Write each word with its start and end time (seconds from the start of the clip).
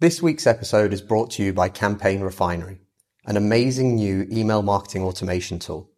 This 0.00 0.22
week's 0.22 0.46
episode 0.46 0.94
is 0.94 1.02
brought 1.02 1.30
to 1.32 1.42
you 1.42 1.52
by 1.52 1.68
Campaign 1.68 2.22
Refinery, 2.22 2.80
an 3.26 3.36
amazing 3.36 3.96
new 3.96 4.26
email 4.32 4.62
marketing 4.62 5.02
automation 5.02 5.58
tool. 5.58 5.90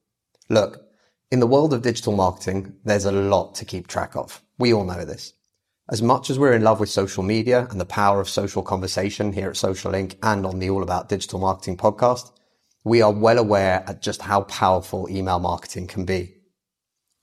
Look, 0.49 0.83
in 1.31 1.39
the 1.39 1.47
world 1.47 1.73
of 1.73 1.83
digital 1.83 2.17
marketing, 2.17 2.75
there's 2.85 3.05
a 3.05 3.13
lot 3.13 3.55
to 3.55 3.65
keep 3.65 3.87
track 3.87 4.17
of. 4.17 4.43
We 4.59 4.75
all 4.75 4.83
know 4.83 5.05
this. 5.05 5.35
As 5.89 6.03
much 6.03 6.31
as 6.31 6.37
we're 6.37 6.55
in 6.55 6.65
love 6.65 6.81
with 6.81 6.91
social 6.91 7.23
media 7.23 7.69
and 7.71 7.81
the 7.81 7.85
power 7.85 8.21
of 8.21 8.29
social 8.29 8.65
conversation 8.65 9.33
here 9.33 9.51
at 9.51 9.57
Social 9.57 9.93
Link 9.93 10.19
and 10.25 10.45
on 10.45 10.59
the 10.59 10.69
All 10.69 10.83
About 10.83 11.09
Digital 11.09 11.39
Marketing 11.39 11.77
podcast, 11.77 12.33
we 12.83 13.03
are 13.03 13.13
well 13.13 13.39
aware 13.39 13.85
at 13.87 14.03
just 14.03 14.23
how 14.23 14.41
powerful 14.43 15.09
email 15.09 15.39
marketing 15.39 15.87
can 15.87 16.05
be. 16.05 16.39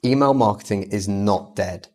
Email 0.05 0.33
marketing 0.33 0.83
is 0.83 1.09
not 1.09 1.57
dead. 1.57 1.89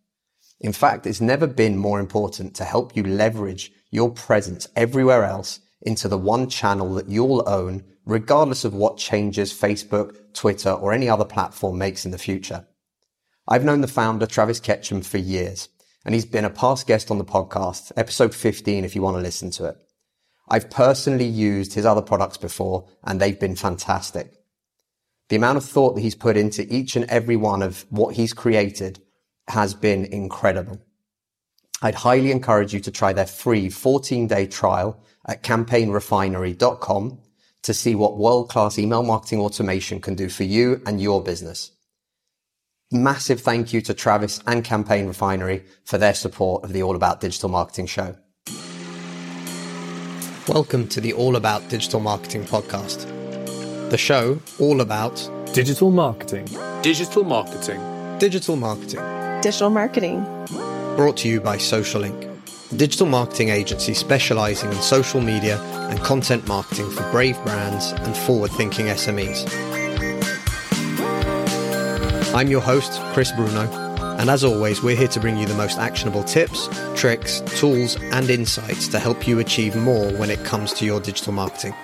In 0.64 0.72
fact, 0.72 1.06
it's 1.06 1.20
never 1.20 1.46
been 1.46 1.76
more 1.76 2.00
important 2.00 2.54
to 2.54 2.64
help 2.64 2.96
you 2.96 3.02
leverage 3.02 3.70
your 3.90 4.10
presence 4.10 4.66
everywhere 4.74 5.22
else 5.22 5.60
into 5.82 6.08
the 6.08 6.16
one 6.16 6.48
channel 6.48 6.94
that 6.94 7.11
you'll 7.11 7.46
own, 7.46 7.84
regardless 8.06 8.64
of 8.64 8.72
what 8.72 8.96
changes 8.96 9.53
Facebook, 9.53 10.16
Twitter, 10.32 10.70
or 10.70 10.94
any 10.94 11.06
other 11.06 11.26
platform 11.26 11.76
makes 11.76 12.06
in 12.06 12.12
the 12.12 12.16
future. 12.16 12.66
I've 13.46 13.62
known 13.62 13.82
the 13.82 13.86
founder, 13.86 14.25
Travis 14.25 14.58
Ketchum, 14.58 15.03
for 15.03 15.18
years, 15.18 15.68
and 16.03 16.14
he's 16.14 16.25
been 16.25 16.46
a 16.46 16.50
past 16.50 16.86
guest 16.86 17.11
on 17.11 17.18
the 17.18 17.26
podcast, 17.26 17.92
episode 17.94 18.34
15, 18.34 18.86
if 18.86 18.96
you 18.96 19.03
want 19.03 19.18
to 19.18 19.22
listen 19.22 19.50
to 19.50 19.67
it. 19.67 19.76
I've 20.48 20.70
personally 20.70 21.26
used 21.26 21.75
his 21.75 21.84
other 21.84 22.00
products 22.00 22.39
before, 22.39 22.89
and 23.03 23.20
they've 23.20 23.39
been 23.39 23.54
fantastic. 23.54 24.32
The 25.28 25.36
amount 25.36 25.58
of 25.58 25.64
thought 25.67 25.94
that 25.96 26.00
he's 26.00 26.14
put 26.14 26.39
into 26.39 26.67
each 26.75 26.96
and 26.96 27.04
every 27.11 27.36
one 27.36 27.61
of 27.61 27.84
what 27.90 28.17
he's 28.17 28.32
created 28.32 29.03
has 29.48 29.75
been 29.75 30.04
incredible. 30.07 30.80
I'd 31.82 31.96
highly 31.96 32.30
encourage 32.30 32.72
you 32.72 32.80
to 32.80 32.91
try 32.91 33.12
their 33.12 33.27
free 33.27 33.69
14 33.69 34.27
day 34.27 34.47
trial 34.47 35.03
at 35.27 35.42
campaignrefinery.com 35.42 37.19
to 37.62 37.75
see 37.75 37.95
what 37.95 38.19
world 38.19 38.48
class 38.48 38.78
email 38.78 39.03
marketing 39.03 39.41
automation 39.41 40.00
can 40.00 40.15
do 40.15 40.28
for 40.28 40.45
you 40.45 40.83
and 40.87 41.00
your 41.00 41.22
business. 41.22 41.72
Massive 42.91 43.41
thank 43.41 43.72
you 43.72 43.81
to 43.83 43.95
Travis 43.95 44.41
and 44.47 44.62
Campaign 44.62 45.06
Refinery 45.06 45.65
for 45.84 45.98
their 45.98 46.15
support 46.15 46.62
of 46.65 46.72
the 46.72 46.83
All 46.83 46.95
About 46.95 47.20
Digital 47.20 47.48
Marketing 47.48 47.87
show. 47.87 48.17
Welcome 50.47 50.87
to 50.89 51.00
the 51.00 51.15
All 51.15 51.37
About 51.37 51.67
Digital 51.69 52.00
Marketing 52.00 52.45
podcast. 52.45 53.11
The 53.91 53.98
show 53.98 54.41
all 54.59 54.81
about 54.81 55.31
digital 55.53 55.91
marketing. 55.91 56.48
Digital 56.83 57.22
marketing. 57.22 57.81
Digital 58.19 58.56
marketing. 58.56 59.14
Digital 59.45 59.69
marketing 59.69 60.25
brought 60.97 61.19
to 61.19 61.28
you 61.28 61.39
by 61.39 61.59
SocialLink, 61.59 62.73
a 62.73 62.75
digital 62.77 63.06
marketing 63.06 63.50
agency 63.50 63.92
specializing 63.92 64.73
in 64.73 64.81
social 64.81 65.20
media 65.20 65.61
and 65.91 66.00
content 66.00 66.48
marketing 66.48 66.91
for 66.91 67.03
brave 67.11 67.37
brands 67.45 67.92
and 67.92 68.17
forward 68.17 68.50
thinking 68.53 68.87
SMEs. 68.87 69.45
I'm 72.34 72.48
your 72.48 72.62
host, 72.62 72.98
Chris 73.12 73.33
Bruno, 73.33 73.70
and 74.19 74.31
as 74.31 74.45
always, 74.45 74.83
we're 74.83 74.97
here 74.97 75.09
to 75.09 75.20
bring 75.20 75.37
you 75.37 75.45
the 75.45 75.55
most 75.56 75.77
actionable 75.77 76.25
tips, 76.25 76.70
tricks, 76.98 77.42
tools, 77.59 77.98
and 78.00 78.31
insights 78.31 78.89
to 78.89 78.98
help 78.98 79.28
you 79.28 79.41
achieve 79.41 79.77
more 79.77 80.11
when 80.12 80.31
it 80.31 80.42
comes 80.47 80.72
to 80.72 80.87
your 80.87 81.00
digital 81.00 81.34
marketing. 81.34 81.75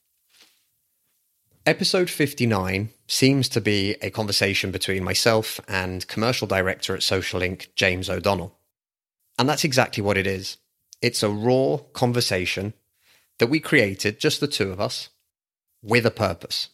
Episode 1.65 2.09
59 2.09 2.89
seems 3.07 3.49
to 3.49 3.59
be 3.59 3.95
a 4.01 4.09
conversation 4.09 4.71
between 4.71 5.03
myself 5.03 5.59
and 5.67 6.07
commercial 6.07 6.47
director 6.47 6.95
at 6.95 7.03
Social 7.03 7.41
Link, 7.41 7.69
James 7.75 8.09
O'Donnell. 8.09 8.57
And 9.37 9.49
that's 9.49 9.65
exactly 9.65 10.01
what 10.01 10.17
it 10.17 10.25
is. 10.25 10.57
It's 11.01 11.21
a 11.21 11.29
raw 11.29 11.77
conversation 11.93 12.73
that 13.37 13.47
we 13.47 13.59
created, 13.59 14.19
just 14.19 14.39
the 14.39 14.47
two 14.47 14.71
of 14.71 14.79
us, 14.79 15.09
with 15.83 16.05
a 16.05 16.11
purpose. 16.11 16.69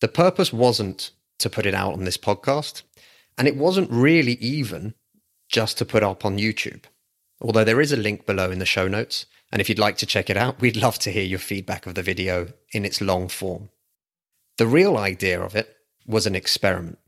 The 0.00 0.08
purpose 0.08 0.52
wasn't 0.52 1.10
to 1.38 1.50
put 1.50 1.66
it 1.66 1.74
out 1.74 1.94
on 1.94 2.04
this 2.04 2.18
podcast. 2.18 2.82
And 3.38 3.46
it 3.46 3.56
wasn't 3.56 3.90
really 3.90 4.34
even 4.34 4.94
just 5.48 5.78
to 5.78 5.84
put 5.84 6.02
up 6.02 6.24
on 6.24 6.38
YouTube. 6.38 6.84
Although 7.40 7.64
there 7.64 7.80
is 7.80 7.92
a 7.92 7.96
link 7.96 8.26
below 8.26 8.50
in 8.50 8.58
the 8.58 8.66
show 8.66 8.88
notes. 8.88 9.26
And 9.52 9.60
if 9.60 9.68
you'd 9.68 9.78
like 9.78 9.98
to 9.98 10.06
check 10.06 10.30
it 10.30 10.36
out, 10.36 10.60
we'd 10.60 10.76
love 10.76 10.98
to 11.00 11.12
hear 11.12 11.22
your 11.22 11.38
feedback 11.38 11.86
of 11.86 11.94
the 11.94 12.02
video 12.02 12.48
in 12.72 12.84
its 12.84 13.00
long 13.00 13.28
form. 13.28 13.70
The 14.58 14.66
real 14.66 14.96
idea 14.96 15.40
of 15.40 15.54
it 15.54 15.76
was 16.06 16.26
an 16.26 16.34
experiment. 16.34 16.98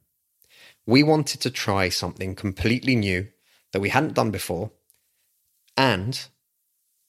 We 0.87 1.03
wanted 1.03 1.41
to 1.41 1.50
try 1.50 1.88
something 1.88 2.34
completely 2.34 2.94
new 2.94 3.28
that 3.72 3.81
we 3.81 3.88
hadn't 3.88 4.15
done 4.15 4.31
before 4.31 4.71
and 5.77 6.28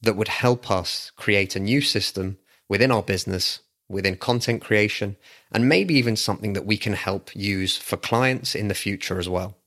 that 0.01 0.15
would 0.15 0.27
help 0.27 0.71
us 0.71 1.11
create 1.15 1.55
a 1.55 1.59
new 1.59 1.81
system 1.81 2.37
within 2.67 2.91
our 2.91 3.03
business 3.03 3.59
within 3.89 4.15
content 4.15 4.61
creation, 4.61 5.17
and 5.51 5.67
maybe 5.67 5.95
even 5.95 6.15
something 6.15 6.53
that 6.53 6.65
we 6.65 6.77
can 6.77 6.93
help 6.93 7.35
use 7.35 7.75
for 7.75 7.97
clients 7.97 8.55
in 8.55 8.67
the 8.67 8.73
future 8.75 9.19
as 9.19 9.27
well. 9.27 9.57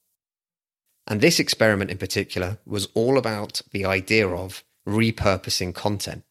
And 1.06 1.20
this 1.20 1.40
experiment 1.40 1.90
in 1.90 1.98
particular 1.98 2.58
was 2.64 2.88
all 2.94 3.18
about 3.18 3.60
the 3.72 3.84
idea 3.84 4.28
of 4.28 4.62
repurposing 4.86 5.74
content. 5.74 6.24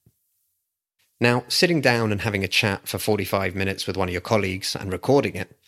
Now, 1.20 1.44
sitting 1.50 1.82
down 1.82 2.12
and 2.12 2.22
having 2.22 2.44
a 2.44 2.48
chat 2.48 2.88
for 2.88 2.98
45 2.98 3.54
minutes 3.54 3.86
with 3.86 3.98
one 3.98 4.08
of 4.08 4.14
your 4.14 4.22
colleagues 4.22 4.76
and 4.76 4.92
recording 4.92 5.36
it 5.36 5.60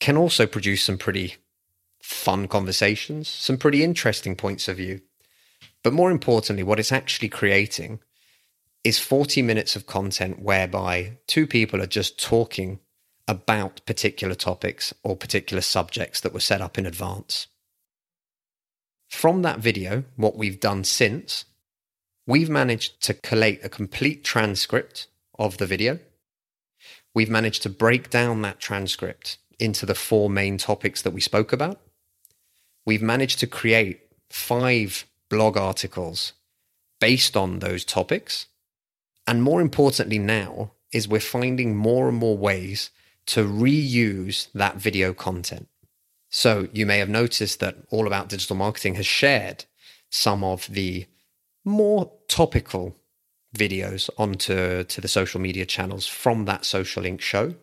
can 0.00 0.16
also 0.16 0.46
produce 0.46 0.82
some 0.82 0.98
pretty 0.98 1.36
fun 2.02 2.46
conversations, 2.46 3.28
some 3.28 3.56
pretty 3.56 3.82
interesting 3.82 4.36
points 4.36 4.68
of 4.68 4.76
view. 4.76 5.00
But 5.82 5.94
more 5.94 6.10
importantly, 6.10 6.62
what 6.62 6.78
it's 6.78 6.92
actually 6.92 7.28
creating 7.28 8.00
is 8.86 9.00
40 9.00 9.42
minutes 9.42 9.74
of 9.74 9.84
content 9.84 10.38
whereby 10.40 11.18
two 11.26 11.44
people 11.44 11.82
are 11.82 11.88
just 11.88 12.22
talking 12.22 12.78
about 13.26 13.84
particular 13.84 14.36
topics 14.36 14.94
or 15.02 15.16
particular 15.16 15.60
subjects 15.60 16.20
that 16.20 16.32
were 16.32 16.38
set 16.38 16.60
up 16.60 16.78
in 16.78 16.86
advance. 16.86 17.48
From 19.08 19.42
that 19.42 19.58
video, 19.58 20.04
what 20.14 20.36
we've 20.36 20.60
done 20.60 20.84
since, 20.84 21.46
we've 22.28 22.48
managed 22.48 23.02
to 23.02 23.14
collate 23.14 23.64
a 23.64 23.68
complete 23.68 24.22
transcript 24.22 25.08
of 25.36 25.58
the 25.58 25.66
video. 25.66 25.98
We've 27.12 27.28
managed 27.28 27.64
to 27.64 27.68
break 27.68 28.08
down 28.08 28.42
that 28.42 28.60
transcript 28.60 29.38
into 29.58 29.84
the 29.84 29.96
four 29.96 30.30
main 30.30 30.58
topics 30.58 31.02
that 31.02 31.12
we 31.12 31.20
spoke 31.20 31.52
about. 31.52 31.80
We've 32.84 33.02
managed 33.02 33.40
to 33.40 33.48
create 33.48 34.02
five 34.30 35.06
blog 35.28 35.56
articles 35.56 36.34
based 37.00 37.36
on 37.36 37.58
those 37.58 37.84
topics 37.84 38.46
and 39.26 39.42
more 39.42 39.60
importantly, 39.60 40.18
now 40.18 40.72
is 40.92 41.08
we're 41.08 41.20
finding 41.20 41.76
more 41.76 42.08
and 42.08 42.16
more 42.16 42.36
ways 42.36 42.90
to 43.26 43.46
reuse 43.46 44.48
that 44.54 44.76
video 44.76 45.12
content. 45.12 45.68
So 46.30 46.68
you 46.72 46.86
may 46.86 46.98
have 46.98 47.08
noticed 47.08 47.60
that 47.60 47.76
All 47.90 48.06
About 48.06 48.28
Digital 48.28 48.56
Marketing 48.56 48.94
has 48.94 49.06
shared 49.06 49.64
some 50.10 50.44
of 50.44 50.66
the 50.68 51.06
more 51.64 52.12
topical 52.28 52.96
videos 53.56 54.08
onto 54.16 54.84
to 54.84 55.00
the 55.00 55.08
social 55.08 55.40
media 55.40 55.66
channels 55.66 56.06
from 56.06 56.44
that 56.44 56.64
social 56.64 57.02
link 57.02 57.20
show. 57.20 57.54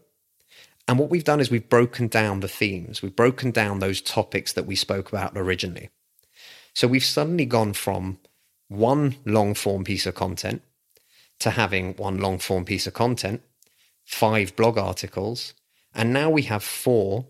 And 0.88 1.00
what 1.00 1.10
we've 1.10 1.24
done 1.24 1.40
is 1.40 1.50
we've 1.50 1.70
broken 1.70 2.08
down 2.08 2.42
the 2.42 2.48
themes, 2.48 3.02
we've 3.02 3.16
broken 3.16 3.52
down 3.52 3.80
those 3.80 4.02
topics 4.02 4.52
that 4.54 4.66
we 4.66 4.76
spoke 4.76 5.10
about 5.10 5.32
originally. 5.36 5.90
So 6.74 6.88
we've 6.88 7.06
suddenly 7.06 7.46
gone 7.46 7.74
from 7.74 8.20
one 8.68 9.16
long 9.26 9.54
form 9.54 9.84
piece 9.84 10.06
of 10.06 10.16
content 10.16 10.62
to 11.44 11.52
having 11.52 11.94
one 11.96 12.18
long 12.18 12.40
form 12.40 12.66
piece 12.66 12.88
of 12.88 12.94
content, 12.94 13.42
five 14.06 14.56
blog 14.56 14.78
articles, 14.78 15.54
and 15.94 16.12
now 16.12 16.30
we 16.30 16.44
have 16.44 16.64
four 16.64 17.26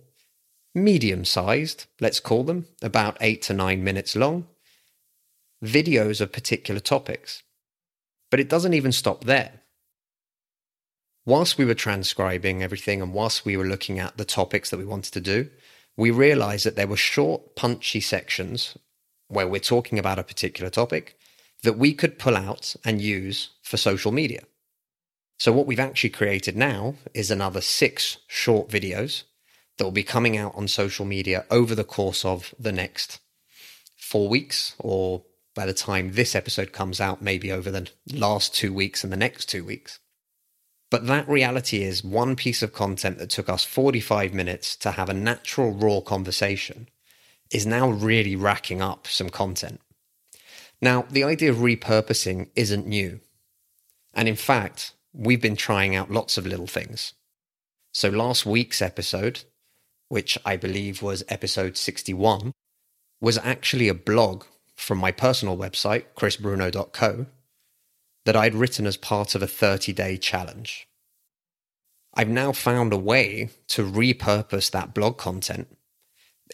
medium 0.75 1.25
sized, 1.25 1.87
let's 1.99 2.19
call 2.19 2.43
them, 2.43 2.65
about 2.81 3.17
eight 3.21 3.41
to 3.43 3.53
nine 3.53 3.83
minutes 3.83 4.15
long, 4.15 4.47
videos 5.63 6.21
of 6.21 6.31
particular 6.31 6.79
topics. 6.79 7.41
But 8.29 8.39
it 8.39 8.49
doesn't 8.49 8.73
even 8.75 8.91
stop 8.91 9.23
there. 9.23 9.61
Whilst 11.25 11.57
we 11.57 11.65
were 11.65 11.73
transcribing 11.73 12.61
everything 12.61 13.01
and 13.01 13.13
whilst 13.13 13.45
we 13.45 13.57
were 13.57 13.65
looking 13.65 13.97
at 13.97 14.17
the 14.17 14.25
topics 14.25 14.69
that 14.69 14.77
we 14.77 14.85
wanted 14.85 15.13
to 15.13 15.21
do, 15.21 15.49
we 15.97 16.11
realized 16.11 16.65
that 16.65 16.75
there 16.75 16.87
were 16.87 16.97
short, 16.97 17.55
punchy 17.55 18.01
sections 18.01 18.77
where 19.27 19.47
we're 19.47 19.59
talking 19.59 19.97
about 19.97 20.19
a 20.19 20.23
particular 20.23 20.69
topic 20.69 21.17
that 21.63 21.77
we 21.77 21.93
could 21.93 22.19
pull 22.19 22.37
out 22.37 22.75
and 22.85 23.01
use 23.01 23.49
for 23.61 23.77
social 23.77 24.11
media. 24.11 24.43
So, 25.39 25.51
what 25.51 25.65
we've 25.65 25.79
actually 25.79 26.11
created 26.11 26.55
now 26.55 26.95
is 27.13 27.31
another 27.31 27.61
six 27.61 28.17
short 28.27 28.69
videos 28.69 29.23
that 29.77 29.83
will 29.83 29.91
be 29.91 30.03
coming 30.03 30.37
out 30.37 30.53
on 30.55 30.67
social 30.67 31.05
media 31.05 31.45
over 31.49 31.73
the 31.73 31.83
course 31.83 32.23
of 32.23 32.53
the 32.59 32.71
next 32.71 33.19
four 33.97 34.29
weeks, 34.29 34.75
or 34.77 35.23
by 35.55 35.65
the 35.65 35.73
time 35.73 36.13
this 36.13 36.35
episode 36.35 36.71
comes 36.71 37.01
out, 37.01 37.21
maybe 37.21 37.51
over 37.51 37.71
the 37.71 37.89
last 38.13 38.53
two 38.53 38.73
weeks 38.73 39.03
and 39.03 39.11
the 39.11 39.17
next 39.17 39.45
two 39.45 39.63
weeks. 39.63 39.99
But 40.91 41.07
that 41.07 41.27
reality 41.27 41.81
is 41.81 42.03
one 42.03 42.35
piece 42.35 42.61
of 42.61 42.71
content 42.71 43.17
that 43.17 43.31
took 43.31 43.49
us 43.49 43.63
45 43.63 44.33
minutes 44.33 44.75
to 44.77 44.91
have 44.91 45.09
a 45.09 45.13
natural, 45.13 45.71
raw 45.71 46.01
conversation 46.01 46.87
is 47.49 47.65
now 47.65 47.89
really 47.89 48.35
racking 48.35 48.81
up 48.81 49.07
some 49.07 49.29
content. 49.29 49.81
Now, 50.83 51.05
the 51.09 51.23
idea 51.23 51.49
of 51.49 51.59
repurposing 51.59 52.49
isn't 52.57 52.85
new. 52.85 53.21
And 54.13 54.27
in 54.27 54.35
fact, 54.35 54.91
we've 55.13 55.41
been 55.41 55.55
trying 55.55 55.95
out 55.95 56.11
lots 56.11 56.37
of 56.37 56.45
little 56.45 56.67
things. 56.67 57.13
So 57.93 58.09
last 58.09 58.45
week's 58.45 58.81
episode, 58.81 59.45
which 60.09 60.37
I 60.43 60.57
believe 60.57 61.01
was 61.01 61.23
episode 61.29 61.77
61, 61.77 62.51
was 63.21 63.37
actually 63.37 63.87
a 63.87 63.93
blog 63.93 64.43
from 64.75 64.97
my 64.97 65.13
personal 65.13 65.55
website, 65.57 66.03
chrisbruno.co, 66.17 67.27
that 68.25 68.35
I'd 68.35 68.53
written 68.53 68.85
as 68.85 68.97
part 68.97 69.35
of 69.35 69.41
a 69.41 69.47
30 69.47 69.93
day 69.93 70.17
challenge. 70.17 70.89
I've 72.13 72.27
now 72.27 72.51
found 72.51 72.91
a 72.91 72.97
way 72.97 73.51
to 73.69 73.89
repurpose 73.89 74.69
that 74.71 74.93
blog 74.93 75.17
content. 75.17 75.77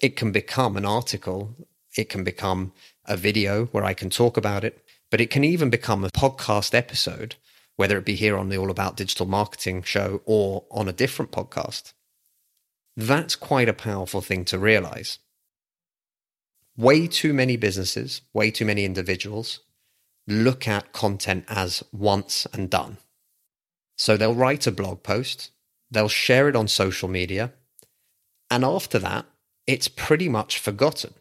It 0.03 0.15
can 0.15 0.31
become 0.31 0.77
an 0.77 0.85
article, 0.85 1.55
it 1.97 2.09
can 2.09 2.23
become 2.23 2.73
a 3.09 3.17
video 3.17 3.65
where 3.65 3.83
I 3.83 3.93
can 3.93 4.09
talk 4.09 4.37
about 4.37 4.63
it, 4.63 4.85
but 5.11 5.19
it 5.19 5.31
can 5.31 5.43
even 5.43 5.69
become 5.69 6.05
a 6.05 6.09
podcast 6.09 6.73
episode, 6.73 7.35
whether 7.75 7.97
it 7.97 8.05
be 8.05 8.15
here 8.15 8.37
on 8.37 8.49
the 8.49 8.57
All 8.57 8.69
About 8.69 8.95
Digital 8.95 9.25
Marketing 9.25 9.81
show 9.81 10.21
or 10.25 10.65
on 10.71 10.87
a 10.87 10.93
different 10.93 11.31
podcast. 11.31 11.93
That's 12.95 13.35
quite 13.35 13.67
a 13.67 13.73
powerful 13.73 14.21
thing 14.21 14.45
to 14.45 14.59
realize. 14.59 15.19
Way 16.77 17.07
too 17.07 17.33
many 17.33 17.57
businesses, 17.57 18.21
way 18.33 18.51
too 18.51 18.65
many 18.65 18.85
individuals 18.85 19.61
look 20.27 20.67
at 20.67 20.93
content 20.93 21.43
as 21.47 21.83
once 21.91 22.45
and 22.53 22.69
done. 22.69 22.97
So 23.97 24.15
they'll 24.15 24.35
write 24.35 24.67
a 24.67 24.71
blog 24.71 25.01
post, 25.01 25.49
they'll 25.89 26.07
share 26.07 26.47
it 26.47 26.55
on 26.55 26.67
social 26.67 27.09
media, 27.09 27.51
and 28.51 28.63
after 28.63 28.99
that, 28.99 29.25
it's 29.65 29.87
pretty 29.87 30.29
much 30.29 30.59
forgotten 30.59 31.15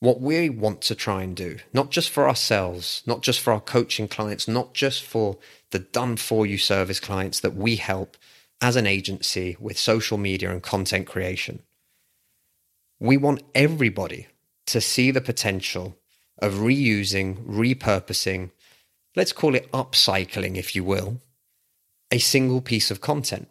what 0.00 0.20
we 0.20 0.50
want 0.50 0.82
to 0.82 0.94
try 0.94 1.22
and 1.22 1.34
do, 1.34 1.58
not 1.72 1.90
just 1.90 2.10
for 2.10 2.28
ourselves, 2.28 3.02
not 3.06 3.22
just 3.22 3.40
for 3.40 3.52
our 3.52 3.60
coaching 3.60 4.08
clients, 4.08 4.46
not 4.46 4.74
just 4.74 5.02
for 5.02 5.38
the 5.70 5.78
done 5.78 6.16
for 6.16 6.46
you 6.46 6.58
service 6.58 7.00
clients 7.00 7.40
that 7.40 7.56
we 7.56 7.76
help 7.76 8.16
as 8.60 8.76
an 8.76 8.86
agency 8.86 9.56
with 9.58 9.78
social 9.78 10.18
media 10.18 10.50
and 10.50 10.62
content 10.62 11.06
creation. 11.06 11.62
We 12.98 13.16
want 13.16 13.42
everybody 13.54 14.28
to 14.66 14.80
see 14.80 15.10
the 15.10 15.20
potential 15.20 15.96
of 16.38 16.54
reusing, 16.54 17.44
repurposing, 17.46 18.50
let's 19.14 19.32
call 19.32 19.54
it 19.54 19.70
upcycling, 19.72 20.56
if 20.56 20.74
you 20.74 20.84
will, 20.84 21.20
a 22.10 22.18
single 22.18 22.60
piece 22.60 22.90
of 22.90 23.00
content. 23.00 23.48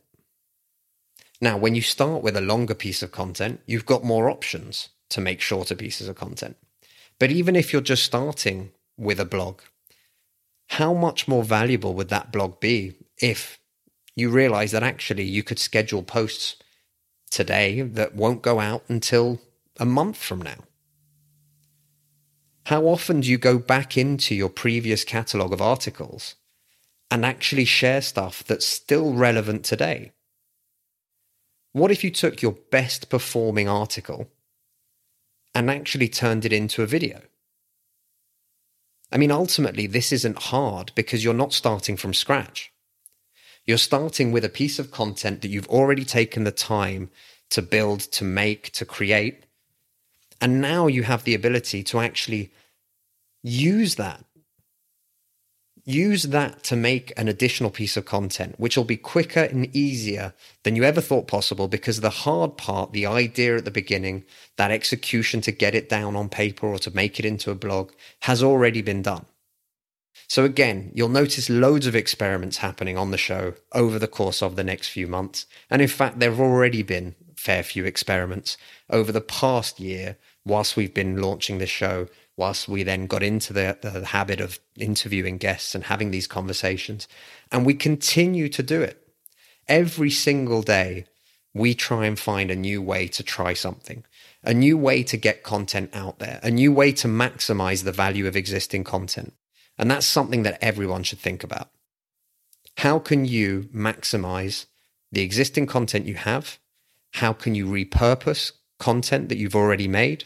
Now, 1.41 1.57
when 1.57 1.75
you 1.75 1.81
start 1.81 2.21
with 2.21 2.37
a 2.37 2.41
longer 2.41 2.75
piece 2.75 3.03
of 3.03 3.11
content, 3.11 3.61
you've 3.65 3.85
got 3.85 4.03
more 4.03 4.29
options 4.29 4.89
to 5.15 5.21
make 5.21 5.39
shorter 5.39 5.75
pieces 5.75 6.09
of 6.09 6.17
content. 6.17 6.57
But 7.19 7.31
even 7.31 7.55
if 7.55 7.71
you're 7.71 7.81
just 7.81 8.03
starting 8.03 8.71
with 8.97 9.17
a 9.17 9.25
blog, 9.25 9.61
how 10.67 10.93
much 10.93 11.25
more 11.25 11.43
valuable 11.43 11.93
would 11.93 12.09
that 12.09 12.33
blog 12.33 12.59
be 12.59 12.95
if 13.17 13.57
you 14.13 14.29
realize 14.29 14.71
that 14.71 14.83
actually 14.83 15.23
you 15.23 15.41
could 15.41 15.57
schedule 15.57 16.03
posts 16.03 16.57
today 17.31 17.81
that 17.81 18.13
won't 18.13 18.41
go 18.41 18.59
out 18.59 18.83
until 18.89 19.39
a 19.79 19.85
month 19.85 20.17
from 20.17 20.41
now? 20.41 20.65
How 22.65 22.83
often 22.83 23.21
do 23.21 23.29
you 23.29 23.37
go 23.37 23.57
back 23.57 23.97
into 23.97 24.35
your 24.35 24.49
previous 24.49 25.05
catalog 25.05 25.53
of 25.53 25.61
articles 25.61 26.35
and 27.09 27.25
actually 27.25 27.65
share 27.65 28.01
stuff 28.01 28.43
that's 28.43 28.65
still 28.65 29.13
relevant 29.13 29.63
today? 29.63 30.11
What 31.71 31.91
if 31.91 32.03
you 32.03 32.11
took 32.11 32.41
your 32.41 32.57
best 32.69 33.09
performing 33.09 33.69
article 33.69 34.27
and 35.55 35.71
actually 35.71 36.09
turned 36.09 36.45
it 36.45 36.53
into 36.53 36.83
a 36.83 36.85
video. 36.85 37.21
I 39.11 39.17
mean, 39.17 39.31
ultimately, 39.31 39.87
this 39.87 40.11
isn't 40.11 40.43
hard 40.43 40.91
because 40.93 41.23
you're 41.23 41.33
not 41.33 41.53
starting 41.53 41.95
from 41.95 42.13
scratch. 42.13 42.73
You're 43.65 43.77
starting 43.77 44.31
with 44.31 44.43
a 44.43 44.49
piece 44.49 44.77
of 44.77 44.91
content 44.91 45.41
that 45.41 45.47
you've 45.47 45.69
already 45.69 46.03
taken 46.03 46.43
the 46.43 46.51
time 46.51 47.09
to 47.49 47.61
build, 47.61 48.01
to 48.01 48.23
make, 48.25 48.71
to 48.73 48.85
create. 48.85 49.45
And 50.41 50.61
now 50.61 50.87
you 50.87 51.03
have 51.03 51.23
the 51.23 51.33
ability 51.33 51.81
to 51.83 51.99
actually 51.99 52.51
use 53.41 53.95
that 53.95 54.25
use 55.85 56.23
that 56.23 56.63
to 56.63 56.75
make 56.75 57.13
an 57.15 57.27
additional 57.27 57.69
piece 57.69 57.95
of 57.95 58.05
content, 58.05 58.55
which 58.59 58.75
will 58.75 58.83
be 58.83 58.97
quicker 58.97 59.41
and 59.41 59.73
easier 59.75 60.33
than 60.63 60.75
you 60.75 60.83
ever 60.83 60.99
thought 60.99 61.27
possible 61.27 61.67
because 61.67 62.01
the 62.01 62.09
hard 62.09 62.57
part, 62.57 62.91
the 62.91 63.05
idea 63.05 63.55
at 63.55 63.65
the 63.65 63.71
beginning, 63.71 64.25
that 64.57 64.71
execution 64.71 65.41
to 65.41 65.51
get 65.51 65.75
it 65.75 65.87
down 65.87 66.15
on 66.15 66.27
paper 66.27 66.67
or 66.67 66.79
to 66.79 66.95
make 66.95 67.19
it 67.19 67.25
into 67.25 67.51
a 67.51 67.55
blog 67.55 67.91
has 68.21 68.41
already 68.41 68.81
been 68.81 69.03
done. 69.03 69.25
So 70.27 70.43
again, 70.43 70.91
you'll 70.95 71.09
notice 71.09 71.49
loads 71.51 71.85
of 71.85 71.95
experiments 71.95 72.57
happening 72.57 72.97
on 72.97 73.11
the 73.11 73.17
show 73.17 73.53
over 73.73 73.99
the 73.99 74.07
course 74.07 74.41
of 74.41 74.55
the 74.55 74.63
next 74.63 74.87
few 74.87 75.05
months. 75.05 75.45
And 75.69 75.83
in 75.83 75.87
fact, 75.87 76.19
there 76.19 76.31
have 76.31 76.39
already 76.39 76.81
been 76.81 77.15
fair 77.35 77.61
few 77.61 77.85
experiments 77.85 78.57
over 78.89 79.11
the 79.11 79.21
past 79.21 79.79
year 79.79 80.17
whilst 80.45 80.75
we've 80.75 80.93
been 80.93 81.21
launching 81.21 81.59
this 81.59 81.69
show 81.69 82.07
whilst 82.37 82.67
we 82.67 82.83
then 82.83 83.07
got 83.07 83.23
into 83.23 83.53
the, 83.53 83.77
the 83.81 84.05
habit 84.05 84.41
of 84.41 84.59
interviewing 84.77 85.37
guests 85.37 85.73
and 85.73 85.85
having 85.85 86.11
these 86.11 86.27
conversations. 86.27 87.07
And 87.51 87.65
we 87.65 87.73
continue 87.73 88.49
to 88.49 88.63
do 88.63 88.81
it. 88.81 89.07
Every 89.67 90.11
single 90.11 90.61
day, 90.61 91.05
we 91.53 91.73
try 91.73 92.05
and 92.05 92.19
find 92.19 92.51
a 92.51 92.55
new 92.55 92.81
way 92.81 93.07
to 93.07 93.23
try 93.23 93.53
something, 93.53 94.03
a 94.43 94.53
new 94.53 94.77
way 94.77 95.03
to 95.03 95.15
get 95.15 95.43
content 95.43 95.89
out 95.93 96.19
there, 96.19 96.39
a 96.43 96.51
new 96.51 96.71
way 96.73 96.91
to 96.91 97.07
maximize 97.07 97.83
the 97.83 97.93
value 97.93 98.27
of 98.27 98.35
existing 98.35 98.83
content. 98.83 99.33
And 99.77 99.89
that's 99.89 100.05
something 100.05 100.43
that 100.43 100.57
everyone 100.61 101.03
should 101.03 101.19
think 101.19 101.43
about. 101.43 101.69
How 102.77 102.99
can 102.99 103.23
you 103.23 103.69
maximize 103.73 104.65
the 105.11 105.21
existing 105.21 105.65
content 105.65 106.05
you 106.05 106.15
have? 106.15 106.59
How 107.13 107.31
can 107.31 107.55
you 107.55 107.65
repurpose 107.65 108.51
content 108.77 109.29
that 109.29 109.37
you've 109.37 109.55
already 109.55 109.87
made? 109.87 110.25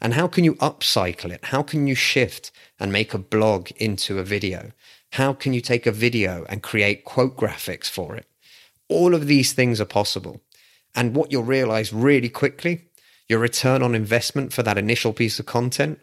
And 0.00 0.14
how 0.14 0.28
can 0.28 0.44
you 0.44 0.54
upcycle 0.56 1.30
it? 1.30 1.46
How 1.46 1.62
can 1.62 1.86
you 1.86 1.94
shift 1.94 2.50
and 2.78 2.92
make 2.92 3.14
a 3.14 3.18
blog 3.18 3.70
into 3.76 4.18
a 4.18 4.24
video? 4.24 4.72
How 5.12 5.32
can 5.32 5.52
you 5.52 5.60
take 5.60 5.86
a 5.86 5.92
video 5.92 6.44
and 6.48 6.62
create 6.62 7.04
quote 7.04 7.36
graphics 7.36 7.88
for 7.88 8.16
it? 8.16 8.26
All 8.88 9.14
of 9.14 9.26
these 9.26 9.52
things 9.52 9.80
are 9.80 9.86
possible. 9.86 10.42
And 10.94 11.14
what 11.14 11.32
you'll 11.32 11.42
realize 11.42 11.92
really 11.92 12.28
quickly, 12.28 12.88
your 13.28 13.38
return 13.38 13.82
on 13.82 13.94
investment 13.94 14.52
for 14.52 14.62
that 14.62 14.78
initial 14.78 15.12
piece 15.12 15.38
of 15.38 15.46
content 15.46 16.00